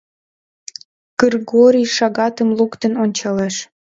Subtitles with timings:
[1.19, 3.55] Кыргорий шагатым луктын ончалеш.